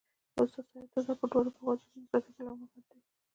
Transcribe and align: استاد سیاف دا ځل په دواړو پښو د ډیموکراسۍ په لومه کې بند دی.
استاد 0.39 0.65
سیاف 0.69 0.89
دا 0.93 0.99
ځل 1.05 1.15
په 1.21 1.27
دواړو 1.31 1.51
پښو 1.55 1.67
د 1.73 1.81
ډیموکراسۍ 1.93 2.31
په 2.35 2.41
لومه 2.45 2.65
کې 2.71 2.79
بند 2.87 3.01
دی. 3.09 3.15